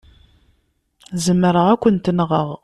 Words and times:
Zemreɣ 1.23 1.65
ad 1.73 1.79
kent-nɣeɣ. 1.81 2.47